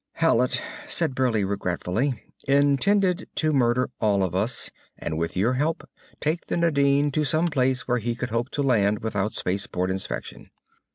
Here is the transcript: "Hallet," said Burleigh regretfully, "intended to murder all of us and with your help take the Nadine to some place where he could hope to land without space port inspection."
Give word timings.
"Hallet," 0.13 0.63
said 0.87 1.13
Burleigh 1.13 1.43
regretfully, 1.45 2.23
"intended 2.47 3.29
to 3.35 3.53
murder 3.53 3.91
all 3.99 4.23
of 4.23 4.33
us 4.33 4.71
and 4.97 5.15
with 5.15 5.37
your 5.37 5.53
help 5.53 5.87
take 6.19 6.47
the 6.47 6.57
Nadine 6.57 7.11
to 7.11 7.23
some 7.23 7.45
place 7.45 7.87
where 7.87 7.99
he 7.99 8.15
could 8.15 8.31
hope 8.31 8.49
to 8.49 8.63
land 8.63 9.03
without 9.03 9.35
space 9.35 9.67
port 9.67 9.91
inspection." 9.91 10.49